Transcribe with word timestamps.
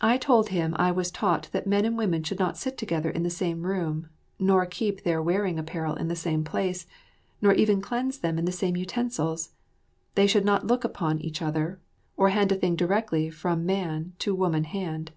I 0.00 0.18
told 0.18 0.50
him 0.50 0.72
I 0.78 0.92
was 0.92 1.10
taught 1.10 1.48
that 1.50 1.66
men 1.66 1.84
and 1.84 1.98
women 1.98 2.22
should 2.22 2.38
not 2.38 2.56
sit 2.56 2.78
together 2.78 3.10
in 3.10 3.24
the 3.24 3.28
same 3.28 3.66
room, 3.66 4.08
nor 4.38 4.64
keep 4.66 5.02
their 5.02 5.20
wearing 5.20 5.58
apparel 5.58 5.96
in 5.96 6.06
the 6.06 6.14
same 6.14 6.44
place, 6.44 6.86
nor 7.40 7.52
even 7.52 7.80
cleanse 7.80 8.18
them 8.18 8.38
in 8.38 8.44
the 8.44 8.52
same 8.52 8.76
utensils. 8.76 9.50
They 10.14 10.28
should 10.28 10.44
not 10.44 10.68
look 10.68 10.84
upon 10.84 11.18
each 11.18 11.42
other, 11.42 11.80
or 12.16 12.28
hand 12.28 12.52
a 12.52 12.54
thing 12.54 12.76
directly 12.76 13.30
from 13.30 13.66
man 13.66 14.12
to 14.20 14.32
woman 14.32 14.62
hand. 14.62 15.10